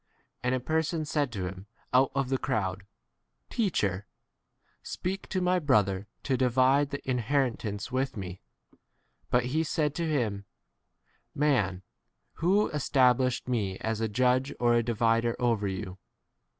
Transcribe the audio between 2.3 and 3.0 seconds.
crowd,